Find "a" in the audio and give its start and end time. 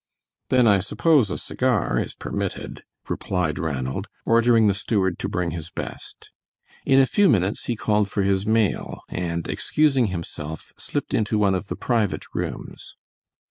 1.29-1.37, 6.99-7.05